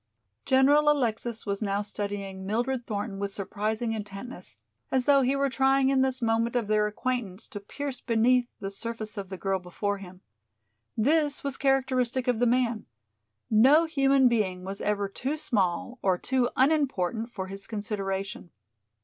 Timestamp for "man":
12.47-12.87